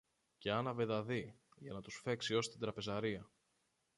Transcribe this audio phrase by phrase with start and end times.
[0.37, 3.29] και άναβε δαδί, για να τους φέξει ως την τραπεζαρία.